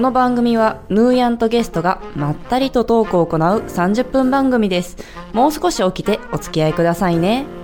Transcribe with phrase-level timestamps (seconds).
[0.00, 4.96] この番組はヌーヤンとゲストがまったりとトークを行う30分番組です。
[5.34, 7.59] もう少し起きてお付き合いくださいね。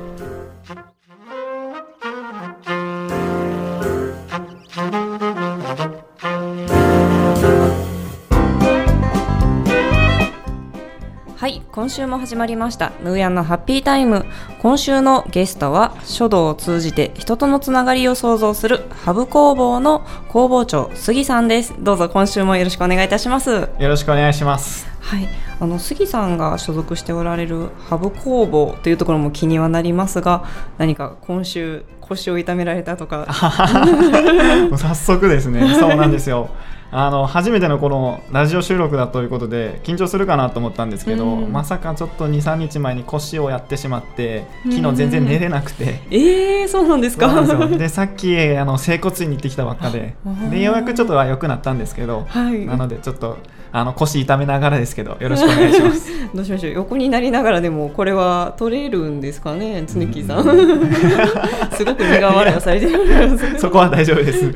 [11.86, 12.90] 今週も始まりました。
[13.04, 14.26] ヌーヤンのハッピータイム。
[14.58, 21.76] 今週のゲストは書道を通じて人とのつながりを創造するハブ工房の工房長杉さんです。
[21.78, 23.52] どうぞ今週もよろしくお願いいたします。
[23.52, 24.88] よろしくお願いします。
[24.98, 25.28] はい、
[25.60, 30.44] あの杉さんが所属しておられるハブ工房というところも気にはなりますが
[30.78, 33.28] 何か今週腰を痛められたとか。
[34.76, 36.50] 早速ですね、そうなんですよ。
[36.92, 41.52] あの初めてのこのラジオ収録だということで緊張するかなと思ったんですけど、うん。
[41.52, 46.00] まさかちょっと2、3日前に腰をやってしまって昨日全然寝れなくて。
[46.10, 47.28] えー、そうなんですか？
[47.28, 47.78] そうなんですよ。
[47.78, 50.14] でさっきあの整骨院に行ってきたばっかで。
[50.24, 52.64] あでようやくちょっとは良くなったんですけど、はい。
[52.66, 53.38] なのでちょっと
[53.72, 56.10] あの腰痛めながらですけどよろしくお願いします。
[56.34, 60.44] どうしましょう横になりながらでもこれは取れるんですかね常木さん
[61.72, 62.98] すごく苦笑いをされてる
[63.58, 64.52] そこは大丈夫です。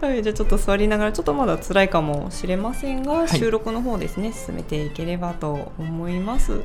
[0.00, 6.52] はい、じゃあちょっと座りながらちょっとまだ辛いかもしれませんが、い収録の方ですね進めていければと思います。
[6.52, 6.62] はい、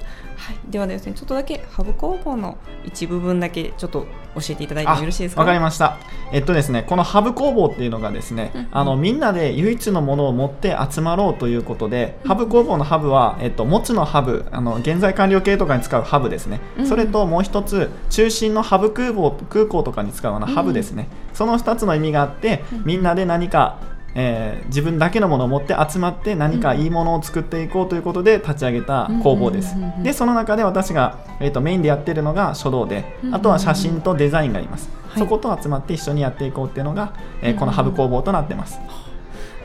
[0.70, 5.42] ではですねちょっとだけハブ工房の一部分だけちょっと教えていただいてもよろしいですか？
[5.42, 5.98] わかりました。
[6.32, 16.60] えっとですね、このハブ工房っていうのがですね、うんあのみんなで唯一のものを持って集まろうということで、ハブ工房のハブはえっと持つのハブ、あの現在完了形とかに使うハブですね。
[16.78, 21.08] うんそれともう一つ中心のハブ空港空港とかに使うあのハブですね。
[21.34, 23.78] その二つの意味があって、みんなで何か
[24.16, 29.76] えー自分だけのものを持って集まって何かいいものを作っていこうということで立ち上げた工房です。
[29.76, 30.04] うんうんうんうん。
[30.04, 38.80] でその中で私が、えー、とメインでやってるのが書道でうんうんうんあとは写真とデザインがあります、はいそこと集まって一緒にやっていこうっていうのが、えーこのハブ工房となってます、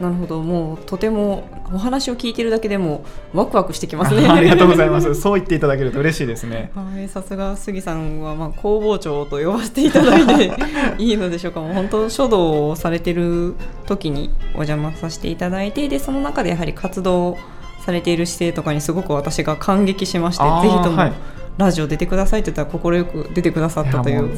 [0.00, 0.42] なるほど。
[0.42, 4.26] もうとてもお話を聞いてるだけでもワクワクしてきますね。
[4.28, 5.14] ありがとうございます。
[5.14, 6.72] そう言っていただけると嬉しいですね。
[6.74, 10.52] はい、さすが杉さんはまあ工房長と呼ばせていただいて
[10.98, 11.60] いいのでしょうか。
[11.60, 13.54] もう本当書道をされてる
[13.86, 17.36] 時にお邪魔させていただいて、でその中でやはり活動
[17.84, 21.12] されている姿勢とかにすごく私が感激しまして、ぜひともはい
[21.60, 24.30] ラジオ出てくださいって言ったら快く出てくださったという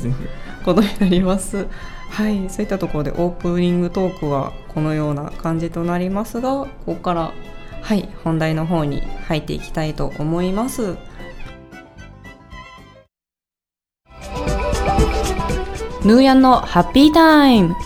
[0.65, 1.69] ことになります。
[2.11, 7.33] はい、そういったところでオープニングトークはこのような感じとなりますが、ここから
[7.81, 10.97] はい本題の方に入っていきたいと思います。
[16.05, 17.77] ヌーヤンのハッピータイム。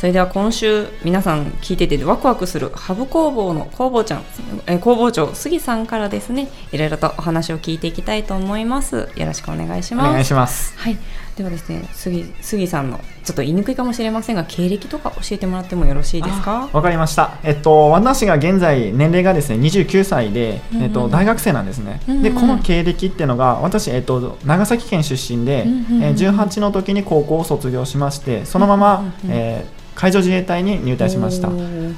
[0.00, 4.24] それでは今週皆さん聞いててワクワクするハブ工房の工房ちゃん、
[4.66, 9.10] えー工房長杉さんからですね、いろいろとお話を聞いていきたいと思います。
[9.14, 10.08] よろしくお願いします。
[10.08, 10.96] お願いしますはい、
[11.36, 16.68] ではですね、杉杉さんのちょっと言いにくいかもしれませんが経歴とか教えてもらってもよろしいですか？
[16.72, 17.38] わかりました。
[17.42, 20.84] えっと、私が現在年齢がですね、29歳で、うんうん。
[20.84, 22.00] えっと、大学生なんですね。
[22.08, 22.22] うんうん。
[22.22, 26.02] で、この経歴っていうのが、私、えっと、長崎県出身で、うんうんうん。
[26.04, 31.50] えー18の時に高校を卒業しまして、そのまま、うんうんうんえー海上自衛隊に入隊しました。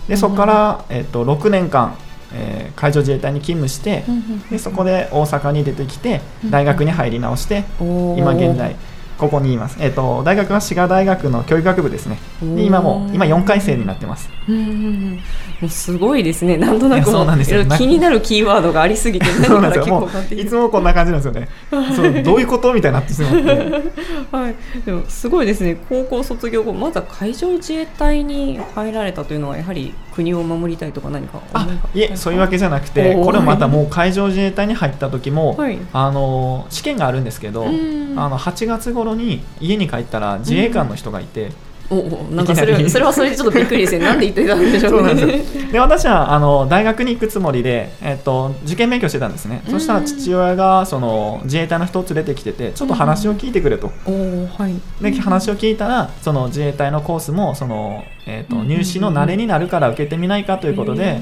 [0.09, 1.95] で、そこか、ら、えっと、6年間、
[2.35, 4.03] えー海上自衛隊に勤務して、
[4.51, 8.75] でそこで大阪に出てきてうん大学に入り直して今現在
[9.23, 12.19] ここにいます、えっと大学は滋賀大学の教育学部ですね。
[12.43, 14.29] で今も今4回生になってます。
[14.49, 15.21] うん
[15.69, 16.57] すごいですね。
[16.57, 17.65] なんとないくやそうなんですよ。
[17.67, 19.27] 気になるキーワードがありすぎて、
[20.35, 21.49] いつもこんな感じなんですよね。
[21.95, 23.39] そうどういうことみたいになってしまって。
[24.33, 24.55] はい、
[24.85, 31.41] でもすごいですね、高校卒業後、まずは海上自衛隊に入られたというのは、やはり国を守りたいとか、何か？
[31.53, 35.79] あいえそういうわけじゃなくてこれもまたもう海上自衛隊に入った時も、はい。
[35.93, 38.19] あの試験があるんですけどうん。
[38.19, 41.51] あの8月頃に家に帰ったら自衛官の人がいて、
[41.91, 45.27] おおなんかそれそれはそれでちょっとびっくりですね、なんで言ってたんでしょそううなんね。
[45.27, 45.73] ですよ。
[45.73, 49.73] で私はあの大学に行くつもりで、えっと、受験勉強してたんですね、うん。
[49.73, 54.75] そしたら父親がその自衛隊の人を連れてきててちょっと話を聞いてくれと、おおはい。
[55.03, 58.69] で話を聞いたらその自衛隊のコースもその、えっとうん。
[58.69, 61.21] 入試の慣れになるから受けてみないかということで、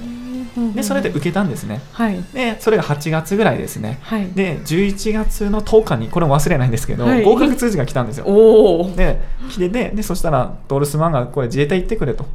[0.74, 1.80] でそれで受けたんですね。
[1.92, 2.22] はい。
[2.32, 3.98] でそれが8月ぐらいですね。
[4.02, 4.28] はい。
[4.32, 7.22] で11月の10日にこれも忘れないんですけど、はい。
[7.22, 8.24] 合格通知が来たんですよ。
[8.26, 9.20] おおで
[9.50, 12.26] 来ててでそしたらドルスマンがこれ自衛隊行ってくれと。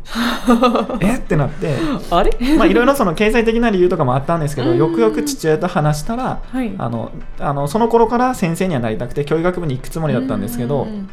[1.01, 1.15] え？
[1.15, 1.75] ってなって。
[2.09, 2.31] あれ？
[2.57, 4.77] まあいろいろその経済的な理由とかもあったんですけどうん。
[4.77, 6.73] よくよく父親と話したらはい。
[6.77, 11.09] あのあのその頃から先生にはなりたくて教育学部に行くつもりだったんですけどうん。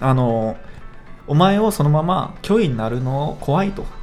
[0.00, 0.56] あの
[1.26, 3.82] お前をそのまま教員になるの怖いと。
[3.82, 4.01] うん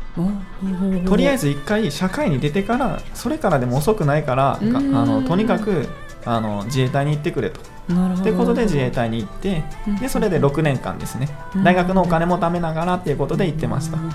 [1.08, 5.88] とりあえず一回社会に出てからそれからでも遅くないからあのとにかく
[6.26, 7.62] あの自衛隊に行ってくれと。
[7.88, 8.24] なるほど。
[8.24, 9.96] ということで自衛隊に行ってうん。
[9.98, 11.30] でそれで6年間ですね。
[11.56, 11.64] うん。
[11.64, 13.98] 大学のお金も貯めながらっていうことで行ってました。
[13.98, 14.12] うん。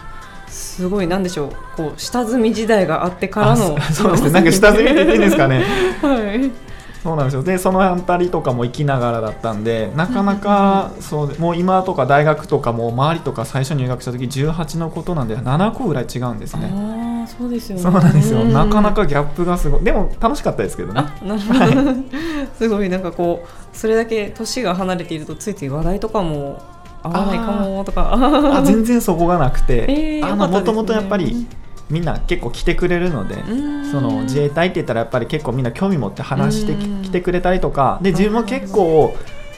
[0.48, 1.06] すごい。
[1.06, 1.52] なんでしょう。
[1.76, 3.80] こう下積み時代があってからの。
[3.92, 4.30] そうですね。
[4.30, 5.64] なんか下積みって言っていいんですかね。
[6.02, 6.73] はい
[7.04, 7.42] そうなんですよ。
[7.42, 16.72] でその辺りとかも行きながらだったんでなかなかそうでもう今とか大学とかも周りとか最初入学した時18のことなんで7個ぐらい違うんですね。
[16.72, 17.82] ああそうですよね。
[17.82, 18.40] そうなんですよ。
[18.40, 18.54] うん。
[18.54, 19.84] なかなかギャップがすごい。
[19.84, 21.00] でも楽しかったですけどね。
[21.00, 21.94] あなるほど、
[22.56, 26.58] すごいなんかこうそれだけ年が離れているとついつい話題とかも
[27.02, 28.14] 合わないかもとか。
[28.14, 31.46] あ全然そこがなくて、もともとやっぱり
[31.90, 39.14] みんな結構来てくれるので、うんその自衛隊って言ったらやっぱり結構みんな興味持って話してきてくれたりとかで自分も結構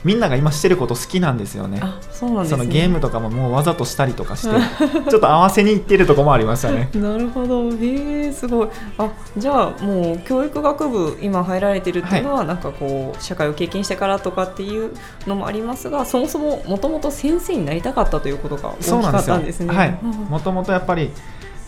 [0.06, 1.80] みんなが今してること好きなんですよね。
[1.82, 4.54] あそうなんですねそのゲームとかももうわざとしたりとかして
[5.10, 6.90] ちょっと合わせにいってるとこもありましたね。
[6.94, 8.68] なるほどへえすごい
[8.98, 14.92] あじゃあもう教育学部今入られてるっていうのは、なんかこう社会を経験してからとかっていう
[15.26, 19.34] のもありますがそもそももともと先生になりたかったということが大きかそうなんですよ。
[19.34, 19.74] ったんですね。
[19.74, 20.10] はいうん。
[20.28, 21.10] もともとやっぱり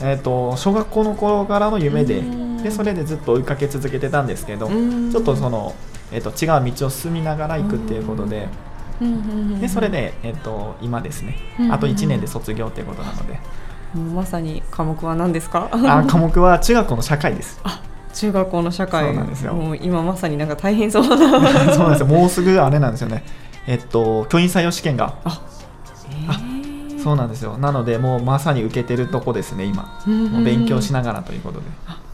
[0.01, 2.63] えっ、と小学校の頃からの夢でうん。
[2.63, 5.11] でそれでずっと追いかけ続けてたんですけど、うん。
[5.13, 5.75] ちょっとその
[6.13, 8.49] えっ、と違う道を進みながら行くっていうことで。
[9.61, 11.37] でそれで、えっと今ですね。
[11.61, 13.39] うんあと1年で卒業っていうことなので、
[14.15, 15.69] まさに科目は何ですか？
[15.73, 17.61] あ科目は中学校の社会です。
[18.15, 19.05] 中学校の社会。
[19.07, 19.55] そうなんですよ。
[19.55, 21.17] もう今まさになんか大変そうな。
[21.17, 22.07] そうなんですよ。
[22.07, 23.23] もうすぐあれなんですよね。
[23.69, 25.31] えっと教員採用試験がえ
[27.09, 27.57] そうなんですよ。
[27.57, 29.99] なのでもうまさに受けてるとこですね今。
[30.07, 31.65] もう勉強しながらということで。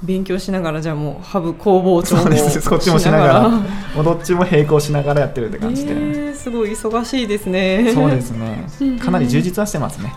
[0.05, 2.61] 勉強しながらじゃあもうハブ工房長もそうです。
[2.61, 3.51] そっちもしながら。
[3.51, 7.91] しもうどっちも並行しながらやってるって感じで、えーすごい忙しいですね。
[7.93, 8.67] そうですね。
[8.81, 8.99] うんうん。
[9.01, 10.15] かなり充実はしてますね。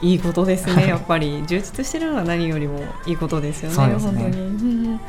[0.00, 0.88] いいことですはいね。
[0.88, 1.44] やっぱり。
[1.46, 3.94] 充実してるのは何よりもいいことですよねね。
[4.00, 4.40] 本当に、うんう
[4.94, 4.96] ん。
[4.96, 5.02] で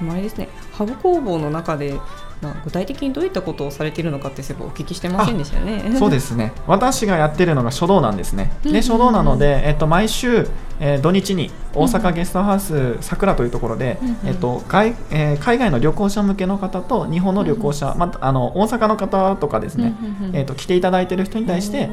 [0.00, 0.48] もあれですね。
[0.72, 2.00] ハブ工房の中で
[2.42, 5.96] な具体的にどういったことをされているのかってそういえばお聞きしてませんでしたよね。
[5.98, 6.52] そうですね。
[6.66, 8.52] 私がやってるのが書道なんですね。
[8.64, 8.72] うん。
[8.72, 10.46] で書道なので、えっと、毎週、
[10.78, 19.94] えー土日に大阪ゲストハウス桜というところで、うんえっと外えー海外の旅行者向けの方と日本の旅行者、またあの大阪の方とかですね、
[20.34, 21.88] えっと来ていただいてる人に対して、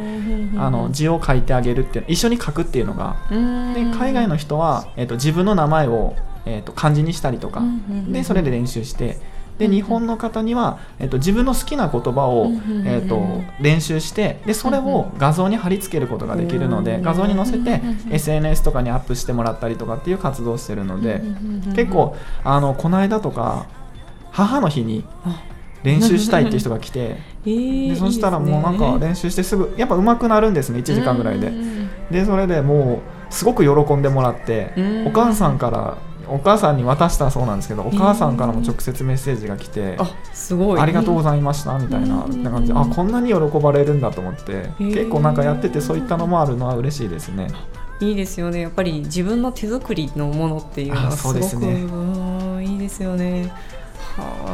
[0.57, 3.35] あの字を書いてあげるっていう一緒に書くっていうのがで
[3.97, 6.15] 海外の人は、えっと自分の名前を、
[6.45, 7.61] えっと漢字にしたりとか、
[8.09, 9.17] でそれで練習して
[9.57, 12.51] で日本の方には、えっと自分の好きな言葉を、
[12.85, 21.21] えっと練習してでそれを画像に貼り付けることができるのでうん画像に載せて SNS とかにアップしてもらったりとかっていう活動をしてるので
[21.75, 23.67] 結構あのこの間とか
[24.31, 25.43] 母の日にあ
[25.83, 31.51] 練習したいっていう人が来てえーでそしたらもうなんか練習してすぐやっぱ上手くなるんですね1時間ぐらいで。
[32.11, 35.07] でそれでもうすごく喜んでもらってうん。
[35.07, 35.97] お母さんから
[36.27, 40.79] お母さんに渡したそうなんですけどお母さんからも直接メッセージが来てあすごい。
[40.79, 44.93] ありがとうございましたみたいなうんな感じであこんなに喜ばれるんだと思ってー。
[44.93, 47.47] 結構なんかやっててそういったのもあるのは嬉しいですね。
[47.99, 48.61] いいですよね。
[48.61, 51.39] やっぱり自分の手作りのものっていうのはすごく
[52.61, 53.43] いいですよね。
[53.43, 53.72] はあ、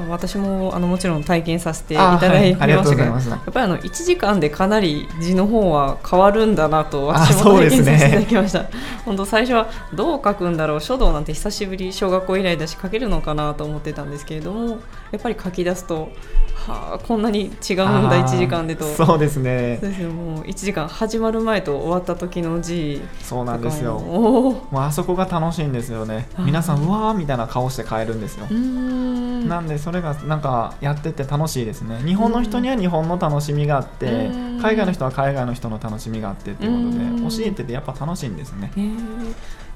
[0.09, 2.61] 私もあのもちろん体験させていあただいてはい。
[2.61, 3.29] ありがとうございやます。
[3.29, 8.65] っぱりあの1時間でかなり字の方は変わるんだなとあ私も体験させていただきました、
[9.05, 14.79] 本当最初はどう書くんだろう書道なんて久しぶり小学校以来だし書けるのかなと思ってたんですけれども
[15.11, 16.09] やっぱり書き出すと
[16.55, 18.83] はあこんなに違うんだあー1時間でと。
[18.85, 19.77] そうですね。
[19.81, 23.97] そうですよもう1時間始まる前と終わった時の字そうなんですよ。
[23.99, 26.27] もうあそこが楽しいんですよね。
[26.37, 28.45] 皆さんうわーみたいな顔して帰るんですよ。
[28.49, 32.01] なんでそれがなんかやってて楽しいですね。
[32.05, 34.59] 日本の人には日本の楽しみがあってうん。
[34.61, 37.29] 海外の人は海外の人の楽しみがあってっていうことでうん。
[37.29, 38.71] 教えててやっぱ楽しいんですね。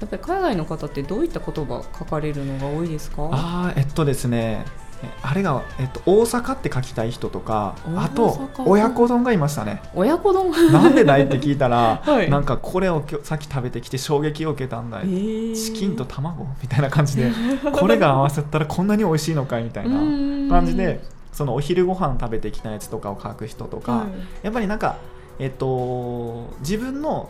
[0.00, 3.30] やっぱり海外の方ってどういった言葉書かれるのが多いですか？
[3.32, 4.83] ああえっとですねえ
[5.22, 9.82] あれが、えっと、大阪って書きたい人とかあと親子丼がいましたね。
[9.94, 10.50] 親子丼？
[10.72, 12.30] なんでだいって聞いたら、 はい。
[12.30, 16.46] なんかこれをさっき食べてきて衝撃を受けたんだい、チキンと卵？
[16.62, 17.30] みたいな感じで
[17.72, 19.64] これが合わせたらこんなに美味しいのかい？
[19.64, 19.96] みたいな
[20.48, 24.44] 感じでそのお昼ご飯食べてきたやつとかを書く人とか、はい。
[24.44, 24.96] やっぱりなんか
[25.38, 27.28] えっと自分の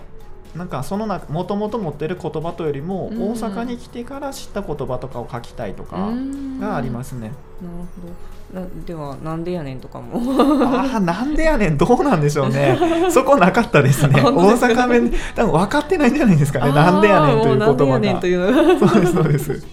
[0.57, 3.23] なんかその中もともと持ってる言葉というよりも、うん。
[3.33, 6.61] 大阪に来てから知った言葉とかを書きたいとかうん。
[6.61, 7.21] がありますね。
[7.21, 8.35] なるほど。
[8.61, 10.21] なではなんでやねんとかも。
[10.65, 11.77] ああなんでやねん？
[11.77, 12.79] どうなんでしょうね。
[13.11, 14.21] そこなかったですね。
[14.23, 16.73] 大阪弁多分分かってないんじゃないですかね。
[16.73, 19.07] なんでやねんという言葉が。
[19.11, 19.67] そうですそうです。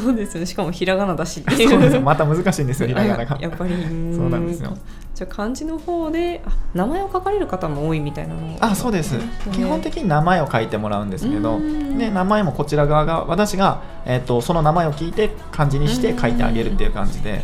[0.00, 0.46] そうですよね。
[0.46, 1.70] しかもひらがなだしっていう。
[1.70, 2.02] そうですよ。
[2.02, 3.38] また難しいんですよひらがなが。
[3.40, 3.74] やっぱり。
[4.14, 4.76] そうなんですよ
[5.20, 9.18] じゃあ漢字の方であ名前を書かれる方も多いみたいなのあそうです。
[9.52, 11.98] 基本的に名前を書いてもらうんですけどうん。
[11.98, 17.42] で名前もこちら側が私が、えっとその名前を聞いて漢字にして書いてあげるっていう感じで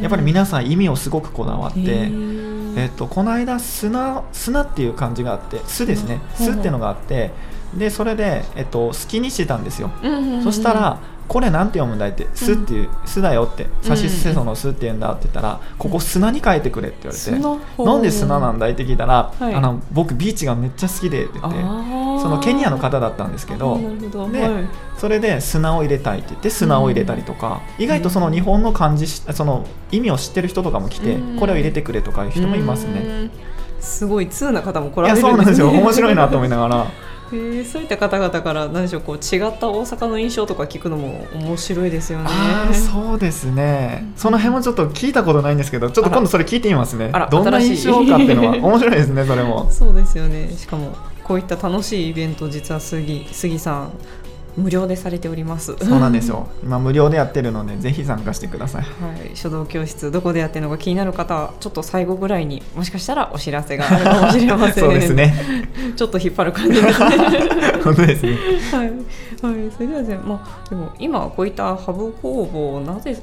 [0.00, 1.80] やっぱり皆さん意味をすごくこだわって、
[2.76, 7.32] えっとこの間砂砂っていう漢字があって「す」ですね「うんす」っていうのがあって
[7.76, 9.90] でそれで、えっと、好きにしてたんですよ、
[10.38, 19.54] そそしたら「これなんて読むんだい?」って「す」っていう「す」だよって「さしすせそのす」って言うんだって言ったら「ここ砂に書いてくれ」って言われて「なんで砂なんだい?」って聞いたら「はい。
[19.54, 23.78] あの僕ビーチがめっちゃ好きで」って言ってそのケニアの方だったんですけど
[24.12, 24.28] ど。
[24.30, 24.50] ではい。
[24.96, 31.38] それで砂を入れたいって言って砂を入れたりとか、意外とその日本の漢字しその意味を知ってる人とかも来て、うん。
[31.38, 33.00] これを入れてくれとかいう人もいますね。
[33.00, 33.30] うん。
[33.78, 35.68] すごい通な方も来られるそうなんですよ。
[35.68, 36.86] 面白いなと思思いながら
[37.32, 42.30] へーそういった方々から何でしょうこう違った大阪の印象とか聞くのも面白いですよね。
[42.72, 44.06] そうですね。
[44.16, 47.10] その辺もちょっと聞いたことないんですけどちょっと今度それ聞いてみますね。
[47.12, 49.68] あらどんな印象かっていうのは面白いですねそれも。
[49.72, 50.50] そうですよね。
[50.56, 53.92] しかもこういった楽しいイベント実は杉杉さん
[54.56, 55.76] 無料でされております。
[55.78, 56.48] そうなんですよ。
[56.62, 58.82] 今無料でやってるのでぜひ参加してください。
[58.82, 58.88] は
[59.24, 64.84] い、書道教室どこでやってるのか気になる方はちょっと最後ぐらいにもしかしたらお知らせがあるかもしれません。
[64.84, 65.34] そうですね。
[65.96, 67.16] ちょっと引っ張る感じがね。
[67.84, 68.36] 本当ですね。
[68.72, 73.16] はい、はい、それではですね、まあ、でも今こういったハブ工房をなぜ、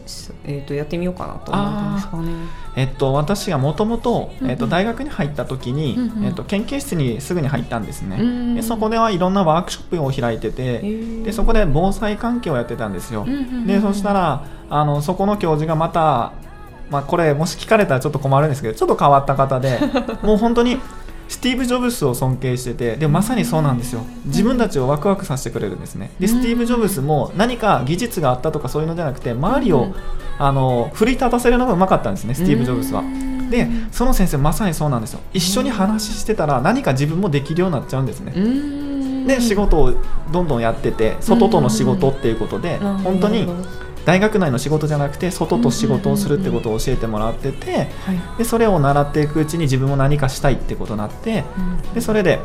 [0.45, 2.31] えー、とやってみようかなと思ったんですかね。
[2.75, 4.31] えっと、私がもともと
[4.69, 6.25] 大学に入った時に、うんうん。
[6.25, 10.81] えっと、研究室にすぐに入ったんですね、うんでそこではいろんなワークショップを開いてて、
[11.23, 13.25] でそこで防災関係をやってたんですよ、
[13.65, 16.33] でそしたらあのそこの教授がまた、
[16.89, 19.79] まあ、これもし聞かれたらちょっと困るんですけどちょっと変わった方で
[20.23, 20.79] もう本当に
[21.27, 24.01] スティーブ・ジョブスを尊敬しててでまさにそうなんですよ。
[24.25, 26.11] 自分たちをワクワクさせてくれるんですね。
[26.19, 29.93] でスティーブ・ジョブスも何か技術があったとかそういうのじゃなくて周りを、うん
[30.39, 33.03] ああの奮い立たせるのがうまかったんですねスティーブ・ジョブスは。
[33.49, 35.19] でその先生まさにそうなんですよ。
[35.31, 38.33] 一緒に話してたら何か自分もできるようになっちゃうんですね。
[39.25, 39.93] で仕事を
[40.31, 43.47] どんどんやってて外との仕事っていうことで本当に
[44.05, 48.37] 大学内の仕事じゃなくて外と仕事をするってことを教えてもらっててはい。
[48.37, 51.43] でそれを習っていくうちに自分も何かしたいってことになって
[51.93, 52.39] でそれで、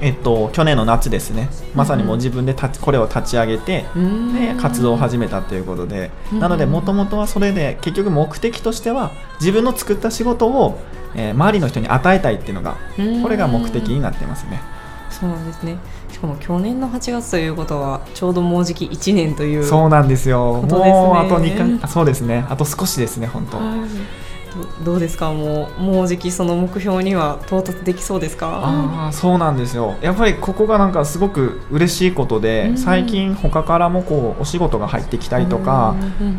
[0.00, 1.48] えっと、去年の夏ですね。
[1.74, 3.84] まさにもう自分で立ちこれを立ち上げて
[4.34, 6.10] で活動を始めたということで。
[6.32, 10.78] うんなのでもともとはそれで結局目的としては自分の作った仕事を、
[11.14, 12.76] えー周りの人に与えたいっていうのが
[13.22, 14.60] これが目的になってますね。
[15.18, 15.76] そうなんですね
[16.12, 20.62] しかも去年の8月ということはちょうどもうじき1年というそうなんですよ。
[20.62, 22.46] ですねもうあと2かそうですね。
[22.48, 23.56] あと少しですね、本当。
[23.58, 23.78] はい
[24.80, 25.30] どどうですか？
[25.30, 28.62] もうもうじきその目標には到達できそうですか？
[28.64, 29.96] ああ、そうなんですよ。
[30.00, 35.94] やっぱりここがなんかすごく嬉しいことで、うん最近他からもこうお仕事が入ってきたりとか、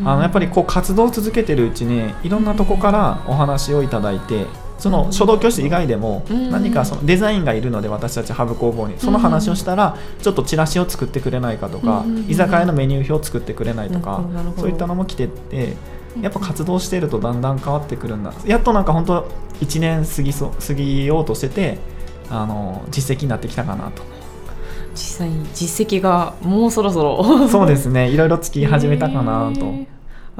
[0.05, 4.47] あのやっぱりこう活動を続けてるうちにいろんなとこからお話をいただいて。
[4.79, 6.49] その書道教室以外でもうん。
[6.51, 14.23] 何かそのデザインがいるので私たちハブ工房にその話をしたらちょっとチラシを作ってくれないかとかうん居酒屋のメニュー表を作ってくれないとか
[14.57, 15.75] そういったのも来てて
[16.21, 18.33] やっぱ活動してるとだんだん変わってくるんだ。
[18.45, 19.29] やっとなんか本当
[19.61, 21.77] 1年過ぎそう過ぎようとしてて
[22.29, 24.03] あの実績になってきたかなと。
[24.93, 27.47] 実際に実績がもうそろそろ。
[27.47, 28.09] そうですね。
[28.09, 29.73] いろいろつき始めたかなと。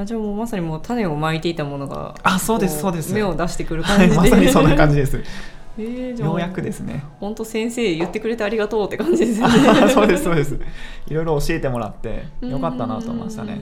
[0.02, 5.22] あじゃあもうまさにもう種をまいていたものがあそうですこそうです芽を出してくる感はい、じで、まさにそんな感じです。
[5.78, 7.06] えーようやくですね。
[7.22, 10.60] 本当先生言ってくれてありがとうって感じですよねそうですそうです。
[11.08, 13.62] いろいろ教えてもらってよかったなと思いましたね。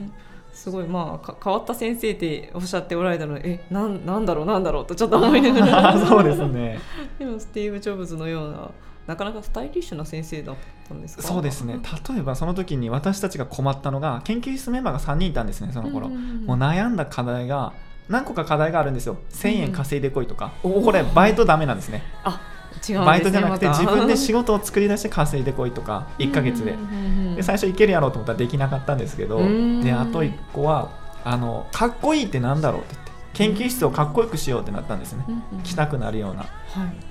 [0.58, 6.78] うんすごいまあか変わった先生っておっしゃっておられたのでえなんなんだろうなんだろうとちょっと思いながら そうですね。
[7.18, 8.70] でもスティーブ・ジョブズのような
[9.06, 10.56] なかなかスタイリッシュな先生だっ
[10.88, 11.22] たんですか？
[11.22, 11.78] そうですね。
[12.12, 16.08] 例えばその時に私たちが困ったのが研究室メンバーが3人いたんですねその頃。
[16.08, 17.72] うんうんうんもう悩んだ課題が
[18.08, 19.16] 何個か課題があるんですよ。
[19.30, 20.52] 1000円稼いでこいとか。
[20.62, 22.02] おーこれバイトダメなんですね。
[22.24, 22.40] あ
[22.86, 26.76] 違うねバイトじゃなくて自分で仕事を作り出して稼いでこいとか1ヶ月で。
[27.36, 29.82] で最初いけるやろうと思ったらできなかったんですけどうん。
[29.82, 30.90] であと1個は
[31.24, 36.42] あのかっこいいってなんだろうって言って研究室をかっこよくしようってなったんですね、うんうん来たくなるような。
[36.42, 36.48] は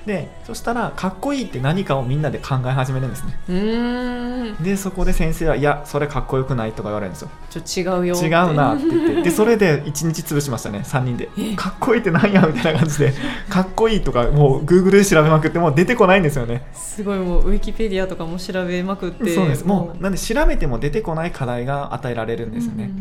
[0.06, 0.08] い。
[0.08, 3.40] でそしたらかっこいいって何かをみんなで考え始めるんですね。
[3.50, 4.64] うーん。
[4.64, 7.30] でそこで先生はいやそれかっこよくないとか言われるんですよ。
[7.50, 9.24] ちょ違うよ違うなって言って。
[9.24, 11.30] でそれで1日潰しましたね3人で。
[11.56, 13.14] かっこいいってなんやみたいな感じで。
[13.50, 16.66] かっこいいとかもう Google で調べまくっても出てこないんですよね。
[16.74, 19.34] すごいもうウィキペディアとかも調べまくって。
[19.36, 19.66] そうです。
[19.66, 22.92] もうなんで調べても出てこない課題が与えられるんですよね、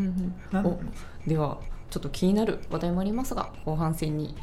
[0.53, 0.79] うん
[1.27, 1.59] では
[1.91, 4.35] ちょっと気になる話題もありますが後半戦に。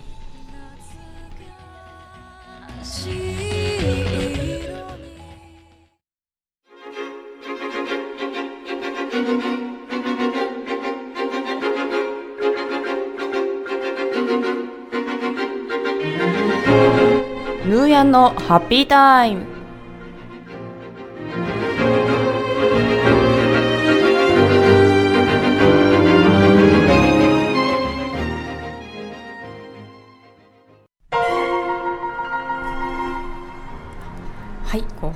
[17.65, 19.52] ヌーヤンのハッピータイム。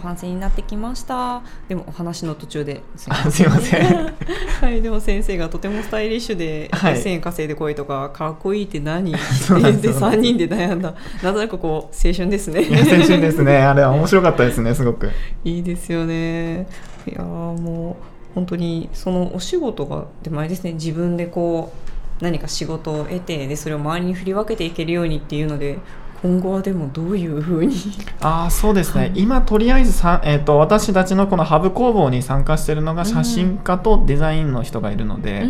[0.08, 1.42] はい後半戦になってきました。
[1.68, 4.16] でもお話の途中ですいません。
[4.62, 6.96] はい、でも先生がとてもスタイリッシュで、はい。
[6.96, 9.12] 1000円稼いでこいとかかっこいいって何？
[9.12, 10.94] ってそうなん言ってですそうなんです3人で悩んだ。
[11.22, 12.66] なんとなくこう青春ですね。
[12.70, 13.58] 青春ですね。
[13.58, 15.10] あれは面白かったですねすごく。
[15.44, 16.68] いいですよね。
[17.08, 17.98] いやーも
[18.32, 20.74] う本当にそのお仕事がでもあれですね。
[20.74, 21.74] 自分でこ
[22.22, 25.78] う何か仕事を得てでそれを周りに振り分けていけるようにっていうので
[26.22, 27.76] 今後はでもどういうふうに？
[28.22, 29.12] ああそうですね、はい。
[29.16, 35.46] 今とりあえずさ、えー、と私たちのこのハブ工房に参加しているのが写真家とデザインの人がいるので、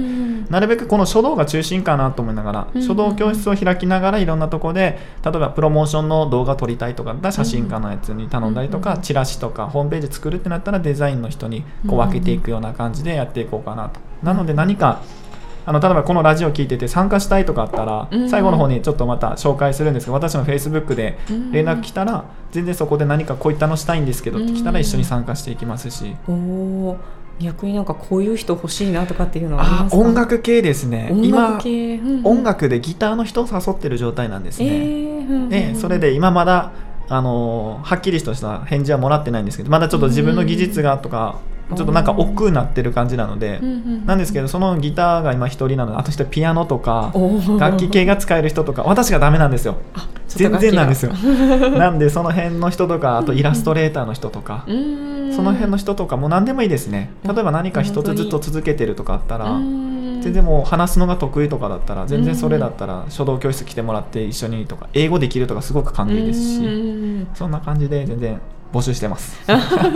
[0.49, 13.99] なるべくこの書道が中心かなと思いながら、うん書道教室を開きながらいろんなところで例えばプロモーションの動画撮りたいとかだ写真家のやつに頼んだりとか、うんチラシとかホームページ作るってなったらデザインの人にこう分けていくような感じでやっていこうかなと。
[14.21, 15.01] なので何か
[15.67, 18.29] あの例えばこのラジオ聞いてて参加したいとかあったら、うん。
[18.29, 21.19] 最後の方にちょっとまた紹介するんですけど私の Facebook で
[21.51, 26.95] 連絡来たら全然そこで何かこういったのしたいんですけどって来たら一緒に参加していきますし、お
[27.39, 30.01] 逆になんかこういう人欲しいなとかっていうのはありあますか？
[30.01, 31.09] 音楽系ですね。
[31.11, 32.25] 音今楽系、うんうん。
[32.25, 35.49] 音楽でギターの人を誘ってる状態なんですね、えーうんうんうん。
[35.49, 36.71] でそれで今まだ
[37.09, 43.59] あのーはっきりとした返事はもらってないんですけどまだちょっと自分の技術がとか、うんちょっとなんか億劫になってる感じなので、
[44.05, 47.13] なんですけどそのギターが今一人なのであと一人ピアノとか
[47.59, 49.77] 楽器系が使える人とか私がダメなんですよ。
[50.27, 51.13] 全然なんですよ。
[51.77, 55.33] なんでその辺の人とかあとイラストレーターの人とかうーん。
[55.33, 57.11] その辺の人とかも何でもいいですね。
[57.23, 59.59] 例えば何か一つずっと続けてるとかあったら
[60.21, 68.39] 全然もう話すのが得意とかだったら全然それだったら書道教室来てもらって一緒にとか英語できるとかすごく歓迎ですししそんな感じで全然
[68.73, 69.39] 募集してます。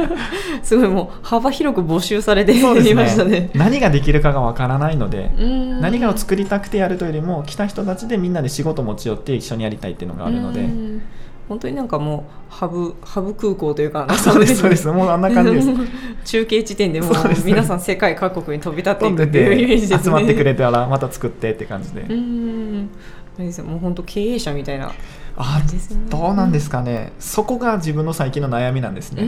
[0.63, 2.75] すごいもう幅広く募集されていま
[3.07, 3.31] したね。
[3.31, 10.61] ね何ができるかがわからないので何何かを作りたくてやるというよりも来た人たちでみんなで仕事持ち寄って一緒にやりたいっていうのがあるので。
[10.61, 11.01] うん。
[11.49, 14.87] 本当になんかもうハブハブ空港というかあそうですそうです。
[14.87, 15.67] もうあんな感じです。
[16.23, 19.97] 中継地点でもう皆さん世界各国に飛び立っていくっていうイメージですね。
[19.97, 22.01] て集まってくれたらまた作ってって感じで。
[22.03, 22.89] うん。
[23.37, 23.65] あれですよ。
[23.65, 24.93] もう本当経営者みたいな
[25.43, 25.61] あ
[26.09, 27.13] どうなんですかね。
[27.19, 29.23] そこが自分の最近の悩みなんですね。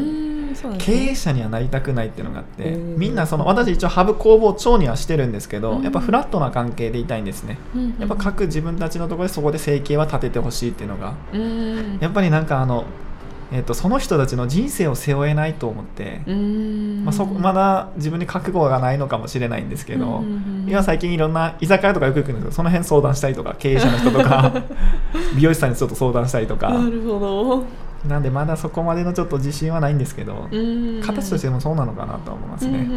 [0.56, 3.00] す経ね営者にはなりたくないっていうのがあってうん。
[3.00, 5.84] みんなその私一応ハブ工房長にはしてるんですけどうん。
[5.84, 7.96] やっぱフラットな関係でいたいんですねうん。
[8.00, 11.98] やっぱ各自分たちのところでそこで生計は立ててほしいっていうのがうん。
[12.00, 12.86] やっぱりなんかあの、
[13.54, 17.06] えっとその人たちの人生を背負えないと思って、うん。
[17.06, 20.24] まあ、そこまだ自分に覚悟がないのかもしれないんですけど、
[20.68, 24.64] 今最近いろんな居酒屋とかよく行くんですけどその辺相談したりとか経営者の人とか
[25.38, 26.70] 美容師さんにちょっと相談したりとか。
[26.70, 27.64] なるほど
[28.08, 30.58] なんでまだそこまでのちょっと自信はないんですけど、う
[31.00, 31.02] ん。
[31.02, 32.88] 形としてもそうなのかなとは思いますね。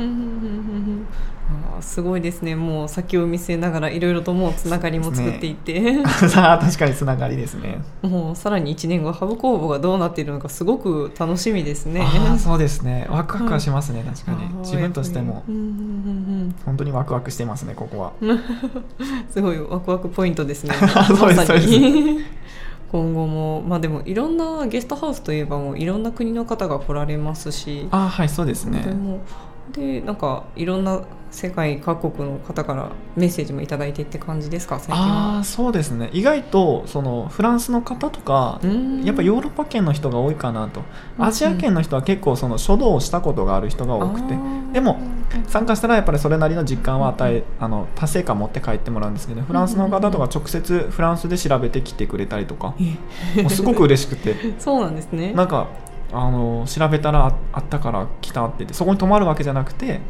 [1.81, 2.57] すごいですね。
[2.57, 7.83] もう先を見据えながらいろいろともうつながりも作っていって、 さあ確かにつながりですね。
[8.03, 12.05] もうさらに1年後ハブ工房がどうなっているのかすごく楽しみですね。
[12.39, 13.07] そうですね。
[13.09, 14.49] ワクワクはしますね確かに。
[14.61, 15.45] 自分としても。
[15.49, 18.13] うんうん本当にワクワクしてますねここは。
[19.31, 20.75] すごいワクワクポイントですね。
[21.07, 21.67] そうですそうで
[22.93, 28.85] 今後もまあでもいろんなゲストハウスといえばもういろんな国の方が来られますし、ああはいそうですね
[29.73, 30.01] で。
[30.01, 31.01] なんかいろんな
[31.31, 34.79] 世界各国の方からメッセージもいただいてって感じですか？
[34.79, 35.39] 最近あは。
[35.41, 36.09] あそうですね。
[36.13, 39.05] 意外とそのフランスの方とかうん。
[39.05, 40.81] やっぱヨーロッパ圏の人が多いかなと。
[41.19, 44.35] うんアジア圏の人は結構その書道をしたことがある人が多くて。
[44.73, 44.99] でも
[45.49, 52.75] 参加したらやっぱりそれなりの実感を与えあの達成感持って帰ってもらうんですけどフランスの方とか直接フランスで調べてきてくれたりとか。
[53.43, 54.35] もうすごく嬉しくて。
[54.59, 55.33] そうなんですね。
[55.33, 55.67] なんか
[56.13, 60.01] あの調べたらああったから来たってそこに泊まるわけじゃなくて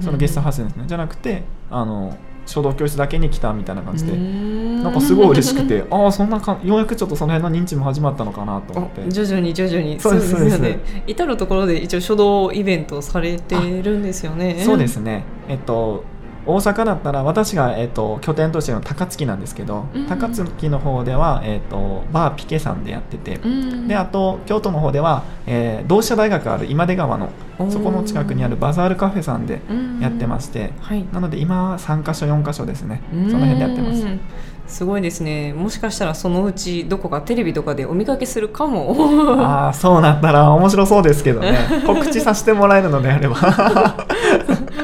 [0.00, 0.84] そのゲストハウスですね。
[0.86, 9.08] じゃなくてあの書道教室だけに来たみたいな感じで、ななんかすごい嬉しくて ああそんなかようやくちょっとその辺の認知も始まったのかなと思って。
[9.08, 10.00] 徐々に徐々に。
[10.00, 10.80] そうですよね。
[11.06, 14.56] 至る所で一応書道イベントをされてるんですよね。
[14.64, 15.24] そうですね。
[15.48, 16.04] えっと
[16.44, 27.30] 大阪だったら私が、えっと、拠点としての高槻なんですけど、うん高槻の方では、えっと、バーピケさんでやってて、うんであと京都の方では、えー同志社大学ある今出川の
[27.70, 31.04] そこの近くにあるバザールカフェさんでうんやってまして、はい。
[31.12, 33.02] なので今は3か所4か所ですね。
[33.30, 34.02] その辺でやってます。
[34.02, 34.20] うん
[34.66, 35.52] すごいですね。
[35.52, 38.96] もしかしたらそのうちどこかテレビとかでお見かけするかも。
[39.38, 41.58] ああそうなったら面白そうですけどね。
[41.84, 43.36] 告知させてもらえるのであれば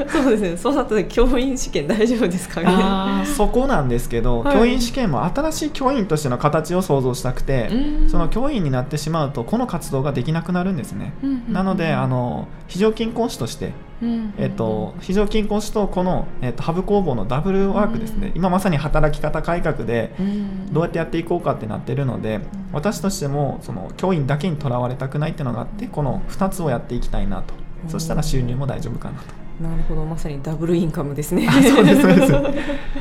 [0.13, 0.57] そうですね。
[0.57, 3.27] そうなったら教員試験大丈夫ですかね。
[3.27, 4.57] そこなんですけど、はい。
[4.57, 8.09] 教員試験も新しい教員としての形を想像したくて、うん。
[8.09, 18.37] その教員になってしまうとこの活動ができなくなるんですね、うんなのであの非常勤講師として、うんえっと、非常勤講師とこの、えっと、ハブ工房のダブルワークですね、うん。
[18.37, 20.73] 今まさに働き方改革でうん。
[20.73, 22.41] どうやってやっていこうかってなってるので、
[22.73, 29.27] 私としてもその教員だけにとらわれたくないっていうのがあってこの2つをやっていきたいなと、うんそしたら収入も大丈夫かなと
[29.61, 31.49] なるほどまさにダブルインカムですね。
[31.49, 32.33] あそうですそうです。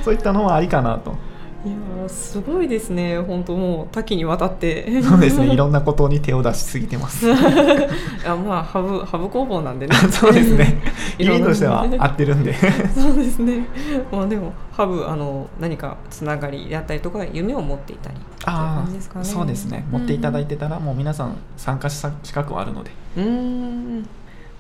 [0.04, 1.12] そういったのはありかなと。
[1.66, 3.20] いやーすごいですね。
[3.20, 5.02] 本当もう多岐にわたって。
[5.02, 5.54] そうですね。
[5.54, 7.28] いろんなことに手を出しすぎてます。
[8.26, 9.96] あまあハブハブ工房なんでね。
[10.10, 10.82] そうですね。
[11.20, 11.48] いろんな。
[11.48, 12.54] 意味としては合ってるんで。
[12.54, 13.68] そうですね。
[14.12, 18.16] まあでもハブあの何かつながりであったりとか夢を持っていたり
[18.46, 19.22] あ感じですかね。
[19.22, 19.86] あそうですね。
[19.92, 22.92] 持っていただいてたらもう皆さん参加した資格はあるので。
[23.18, 24.08] うーん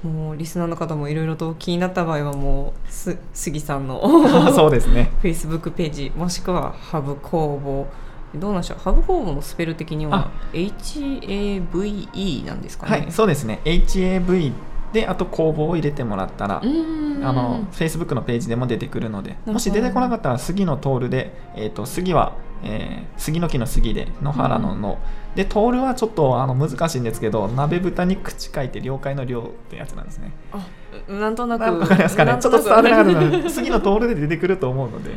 [0.03, 3.99] もうリスナーの方もいろいろと気になった場合はもうす杉さんの
[4.53, 5.11] そうですね。
[5.21, 7.87] フェイスブックページもしくはハブ工房。
[8.35, 8.77] どうなんでしょう？
[8.79, 12.91] ハブ工房のスペル的には HAVE なんですかね？
[12.91, 13.59] はいそうですね。
[13.65, 14.51] HAV
[14.93, 17.25] であと工房を入れてもらったらうーん。
[17.27, 19.53] あの Facebook のページでも出てくるのでど。
[19.53, 22.33] もし出てこなかったら杉の徹で、えー、と杉は、
[22.63, 24.97] えー杉の木の杉で野原のの、
[25.37, 30.31] で徹はちょっとあの難しいんですけど鍋豚に口書いて了解の了ってやつなんですね。
[30.51, 30.65] あ
[31.07, 32.35] なんとなくわかりますかね。
[32.41, 35.11] ちょっと伝わらなかったので杉の徹で出てくると思うので。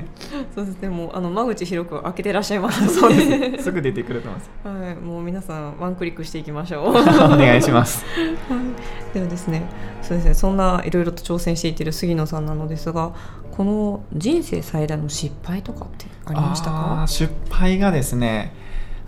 [0.55, 0.91] そうですね。
[0.91, 2.87] もうあの間口広く開けてらっしゃいます。
[3.01, 4.85] そうですすぐ出てくると思います。
[4.87, 6.89] はい、もう皆さんワンクリックしていきましょう。
[6.91, 8.05] お願いします。
[9.15, 9.63] ではですね、
[10.03, 13.13] そうですね、そんないろいろと挑戦していっている杉野さんなのですが、
[13.51, 17.07] この人生最大の失敗とかってありましたあかー？
[17.07, 18.53] 失敗がですね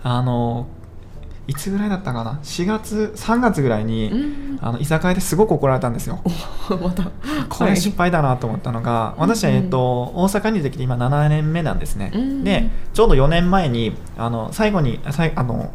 [0.01, 0.67] あの
[1.47, 6.21] いつぐらいだったかな？4月3月ぐらいに、うん、あの居酒屋ですごく怒られたんですよ。
[6.69, 7.11] また。
[7.49, 9.79] これ失敗だなと思ったのが、私は、うんえっと、
[10.15, 15.71] 大阪に出てきて今7年目なんですね、うんでちょうど4年前にあの最後にさいあの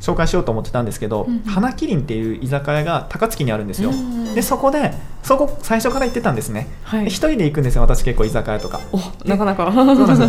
[0.00, 7.04] 紹介しようと思ってたんですけど、うん花麒麟っていう居酒屋が高槻にあるんですよ、うんでそこでそこ最初から行ってたんですね、はい。
[7.04, 8.80] で一人で行くんですよ私結構居酒屋とか。
[8.92, 9.72] おなかなか。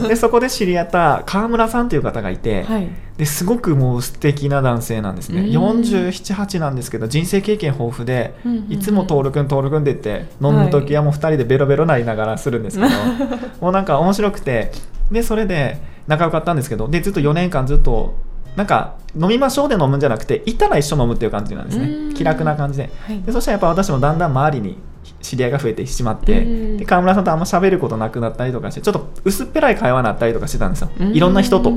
[0.07, 2.87] でそこで知り合った川村さんという方がいて、はい。
[3.17, 5.49] ですごくもう素敵な男性なんですね、うん。
[5.49, 8.71] 478なんですけど人生経験豊富で、うんうんうん。
[8.71, 12.89] いつも徹君徹君でって飲む時はもう2人でベロベロなりながらするんですけど、
[13.61, 14.71] もうなんか面白くて。
[15.11, 15.77] でそれで
[16.07, 18.15] 仲良かったんですけどでずっと4年間ずっと
[18.57, 22.09] なんか飲みましょうで飲むんじゃなくていたら一緒飲むっていう感じなんですうん。
[22.09, 22.89] ね気楽な感じで。
[23.05, 23.21] はい。
[23.21, 24.77] でそしたらやっぱ私もだんだん周りに
[25.21, 26.77] 知り合いが増えてしまって、うん。
[26.77, 31.15] で川村さんとあんま喋ることなくなったりとかしてちょっと薄っぺらい会話になったりとかしてたんですよ、うん。
[31.15, 31.71] いろんな人と。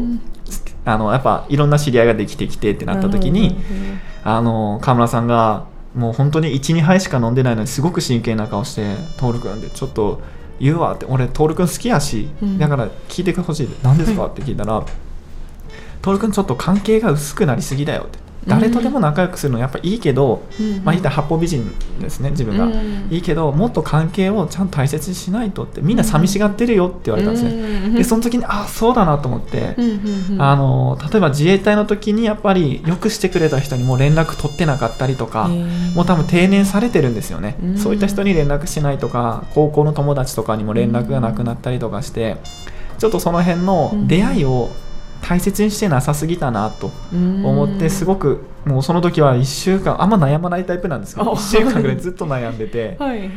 [0.87, 3.57] あのやっぱいろんな知り合いができてきてってなった時に、
[4.25, 10.23] あの川村さんがもう本当に12杯しか飲んでないのにすごく真剣な顔して「徹君」でちょっと
[10.59, 12.59] 言うわって俺徹君好きやし、うん。
[12.59, 13.67] だから聞いてほしい。
[13.67, 14.27] って何ですか？
[14.27, 14.83] って聞いたら
[16.03, 18.19] 「徹君ちょっと関係が薄くなりすぎだよ」って。
[18.47, 20.77] 誰とでも仲良くするのやっぱいいけど、うん。
[20.83, 23.09] まあ言ったら八方美人ですね自分が、うん。
[23.11, 27.95] いいけどもっと関係をちゃんと大切にしないとってみんな寂しがってるよって言われたんですね、うん。
[27.97, 30.43] でその時にあそうだなと思って、うんうんうん。
[30.43, 35.49] あの例えば自衛隊の時にやっぱりよくしてくれた人にも連絡取ってなかったりとか、
[35.95, 37.77] もう多分定年されてるんですよね、うん。
[37.77, 42.39] そういった人に連絡しないとか高校の友達とかにも連絡がなくなったりとかして、
[42.97, 44.71] ちょっとその辺の出会いを
[45.23, 51.37] 大切にしてなさすぎたなと思ってすごくもうその時は1週間あんま悩まないタイプなんですけどあ。
[51.37, 53.31] 1週間ぐらいずっと悩んでて はい。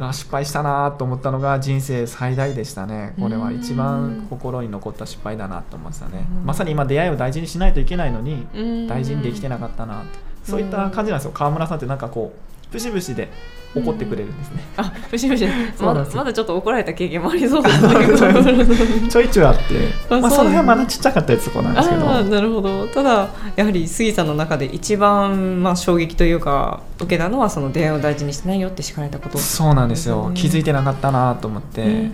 [0.00, 3.14] あ失敗したなと思ったのが人生最大でしたね。
[3.18, 6.28] これは一番心に残った失敗だなと思いましたね。
[6.40, 6.46] うん。
[6.46, 8.86] まさに今出会いを大事にしないといけないのにうん。
[8.86, 10.04] 大事にできてなかったな
[10.44, 11.32] そういった感じなんですよ。
[11.34, 13.28] 川村さんってなんかこう節々で
[13.74, 15.46] 怒ってくれるんですね、あむしむし
[15.78, 19.08] まだまだちょっと怒られた経験もありそうですね。
[19.08, 19.62] ちょいちょいあって。
[20.10, 22.86] あまあ、その辺はまだちっちゃかったやつなんですけどなるほど。
[22.88, 29.38] ただやはり杉さんの中で一番、まあ、衝撃というか受けたのはその出会いを大事にしてないよって叱られたこと。
[29.38, 30.26] そうなんですよ。
[30.28, 32.10] うん気づいてなかったなと思って、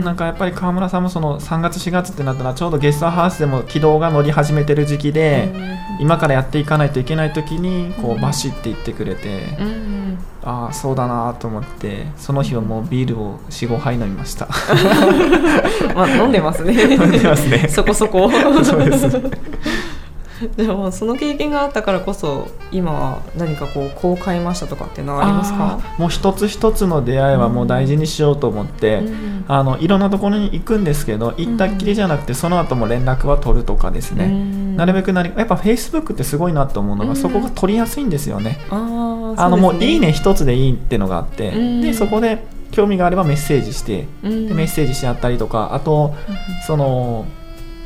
[0.00, 5.54] なんかやっぱり川村さんもその3月4月ってなったらちょうどゲストハウスでも軌道が乗り始めてる時期で、
[6.00, 10.01] 今からやっていかないといけない時にこうバシって言ってくれて、うんうん
[10.44, 14.48] ああそうだなと思ってその日はもうビールを45杯飲みました。
[15.94, 16.74] まあ飲んでますね。
[16.94, 17.68] 飲んでますね。
[17.68, 18.28] そこそこ。
[18.64, 19.08] そうです
[20.56, 25.78] でもその経験があったからこそ今は何かこうこう買いましたとかっていうのはありますか？
[25.98, 29.44] もう一つ一つの出会いはもう大事にしようと思って、うん。
[29.48, 34.76] あのいろんなところに行くんですけど行ったっきりじゃなくてその後も連絡は取るとかですね、うん。
[34.76, 37.16] なるべくなりやっぱ Facebook ってすごいなと思うのが、うん。
[37.16, 38.58] そこが取りやすいんですよね。
[38.70, 41.80] あのもう「いいね」ね一つでいいってのがあって、うん。
[41.82, 44.48] でそこで興味があればメッセージして、うん。
[44.48, 46.14] でメッセージしてあったりとかあと
[46.66, 47.24] その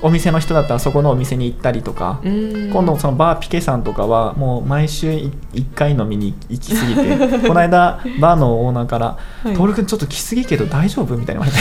[0.07, 2.71] お店の人だったらそこのお店に行ったりとか、うん。
[2.71, 7.17] 今度そのバーピケさんとかはもう毎週1回飲みに行きすぎて
[7.49, 9.07] この間バーのオーナーから
[9.43, 11.43] 「はい徹君ちょっと来すぎけど大丈夫?」みたいな。
[11.45, 11.57] 言わ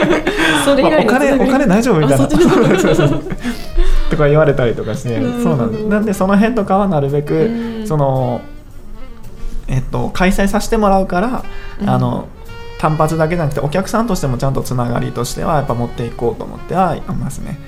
[0.00, 0.32] れて
[0.64, 2.26] それ以来お金お金大丈夫みたいな。
[4.10, 5.86] とか言われたりとかしてそうなんです。
[5.86, 7.86] なんでその辺とかはなるべく、うん。
[7.86, 8.40] その
[9.68, 11.44] えっと開催させてもらうから、
[11.82, 11.90] うん。
[11.90, 12.26] あの
[12.80, 17.58] 単発だけじゃなくてお客さんとしてもちゃんとつながりとしてはやっぱ持っていこうと思ってはいますね。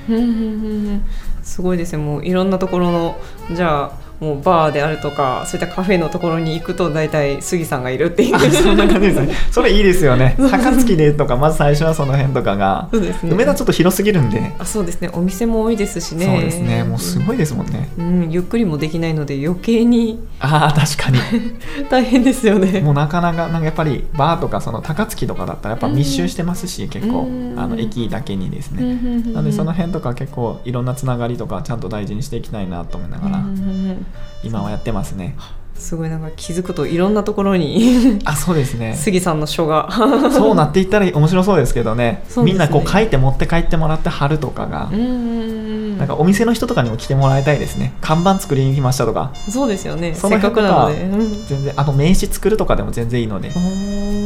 [1.42, 3.16] すごいですよもういろんなところの
[3.54, 8.36] じゃあもうバーであるとかそういったカフェのところに行くと大体杉さんがいるっていう。
[8.36, 9.34] あそんな感じですね。
[9.50, 10.36] それいいですよね。
[10.38, 13.32] 高槻でとかまず最初はその辺とかが、そうですね。
[13.32, 15.10] 梅田ちょっと広すぎるんで、あそうですね。
[15.12, 16.26] お店も多いですしね。
[16.26, 16.84] そうですね。
[16.84, 17.88] もうすごいですもんね。
[17.98, 21.18] うん、ゆっくりもできないので余計にああ確かに。
[21.90, 22.80] 大変ですよね。
[22.80, 27.22] もうなかなかなんかやっぱりバーとかその高槻とかだったらやっぱ密集してますし、結構。
[27.22, 27.58] うん。
[27.58, 28.84] あの駅だけにですうんね。
[28.84, 29.34] うんうん。
[29.34, 33.38] なんでその辺とか結構いろんなつながりとかちゃんと大事にしていきたいなと思いながら。
[33.38, 34.06] うんうんうん
[34.42, 35.36] 今はやってますね。
[35.82, 38.94] すごいなんか気づくといろんなところに あそうですね。
[38.94, 39.88] 杉さんの書が。
[40.32, 42.22] そうなっていったら面白そうですけどね。
[42.36, 42.42] ね。
[42.44, 47.94] みんなこう書いて持って帰ってもらって貼るとかがなんかお店の人とかにも来てもらいたいですね。
[48.00, 49.32] 看板作りに来ましたとか。
[49.48, 50.14] そうですよね。
[50.14, 53.50] そせっかくなので、うん全然あと名刺作るとかでも全然いいので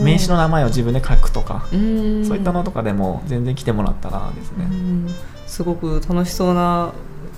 [0.03, 2.25] 名刺の名前を自分で書くとかうん。
[2.27, 4.67] そういったのとかでも全然来てもらったらですね。
[4.71, 5.15] うん。
[5.47, 6.91] すごく楽しそうな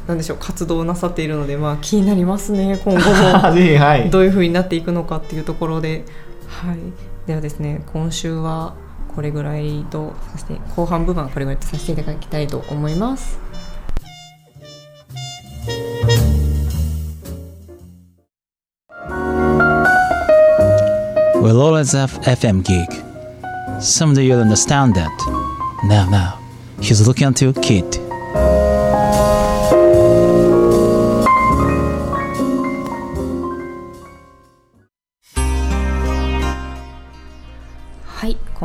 [0.08, 6.06] なんでしょう活動をなさっているので、まあ、気になりますね 今後もはいどういう風になっていくのかっていうところで、
[6.48, 6.78] はい、
[7.26, 8.72] ではですね今週は
[9.14, 13.38] これぐらいとさせて後半部分はこれぐらいとさせていただきたいと思います。
[21.42, 22.88] We'll always have FM gig.
[23.80, 25.10] Someday you'll understand that.
[25.84, 26.38] Now, now,
[26.80, 28.07] he's looking at you, kid.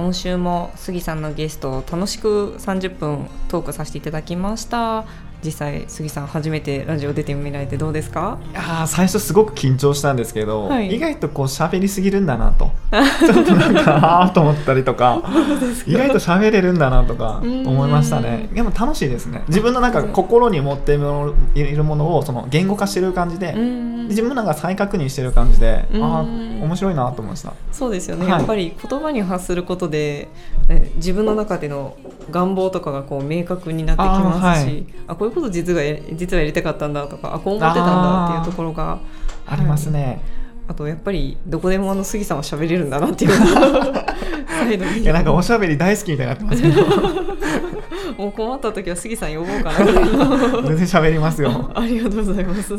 [0.03, 5.05] 今週も杉さんのゲストを楽しく30分トークさせていただきました。
[5.43, 8.39] 実際杉さん初めてラジオ出てみられてどうですか？
[8.51, 10.95] いやー最初すごく緊張したんですけど、はい。
[10.95, 12.71] 意外とこう喋りすぎるんだなと。
[13.19, 15.21] ちょっとなんかあーと思ったりとか。
[15.85, 18.49] 意外と喋れるんだなとか思いましたね。
[18.53, 19.43] でも楽しいですね。
[19.47, 24.07] 自分のなんか心に持っているものをその言語化してる感じで、うん。
[24.07, 26.03] 自分なんか再確認してる感じで、うん。
[26.03, 27.53] ああ面白いなと思いました。
[27.71, 28.31] そうですよね、はい。
[28.39, 30.29] やっぱり言葉に発することで
[30.69, 31.95] え自分の中での
[32.31, 38.99] 願望とかがこう明確になってきますしあ,、こういうこと実はや実はやりたかったんだとかあこう思ってたんだっていうところが
[39.45, 40.01] ありますはい。
[40.01, 40.21] ね、
[40.67, 43.31] あとやっぱりどこでもあの杉さんは喋れるんだなっていう
[45.01, 47.33] いやなんかおしゃべり大好きみたいになってますけど。
[48.17, 49.85] もう困った時は杉さん呼ぼうかな
[50.67, 51.69] 全然喋りますよ。
[51.73, 52.77] ありがとうございます。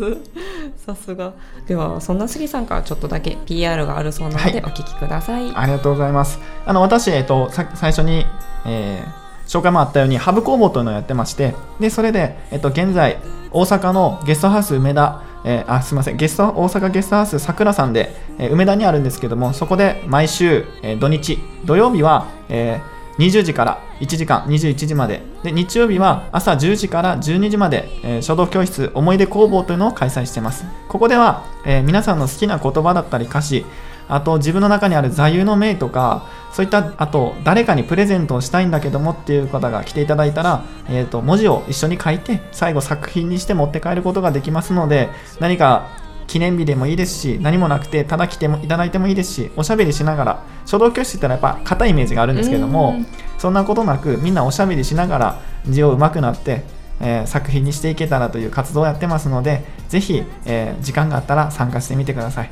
[0.76, 1.32] さすが。
[1.66, 4.52] ではそんな杉さんからちょっとだけ PR があるそうなのはい。
[4.52, 6.38] でお聞きください、ありがとうございます。
[6.64, 8.24] あの私、えっと、さ最初に、
[8.66, 13.18] えー紹介もあったように、ハブ工房というのをやってまして、でそれで、えっと、現在、
[13.50, 25.22] 大阪のゲストハウス梅田、えーあすみませんゲスト大阪ゲストハウスさくらさんで、えー梅田にあるんですけども、そこで毎週、えー土日、土曜日は、えー20時から1時間21時まで。
[25.44, 30.64] で日曜日は朝10時から12時まで、え書道教室思い出工房というのを開催しています。
[30.88, 33.64] ここでは、え皆さんの好きな言葉だったり歌詞
[34.08, 45.08] あと自分の中にある座右の銘とかそういったあと誰かにプレゼントをしたいんだけどもっていう方が来ていただいたら、えー、と文字を一緒に書いて最後作品にして持って帰ることができますので
[45.40, 45.88] 何か
[46.26, 53.06] 記念日でもいいですし何もなくてただ来てもいただいてもいいですしおしゃべりしながら書道教室って言ったらやっぱ硬いイメージがあるんですけどもうん。
[53.38, 56.62] そんなことなくみんなおしゃべりしながら字を上手くなって、
[57.00, 62.50] えー作品にしていけたらという活動をやってますのでぜひ、えー時間があったら参加してみてください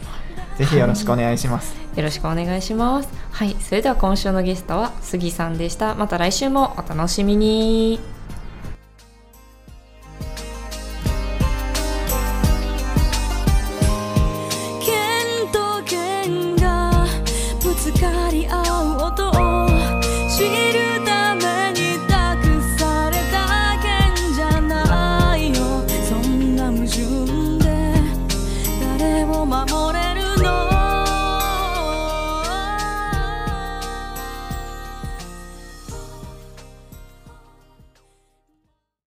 [0.56, 3.08] ぜひよろしくお願いします、よろしくお願いします。
[3.30, 5.94] はいそれでは今週のゲストは杉さんでした。
[5.94, 8.21] また来週もお楽しみに。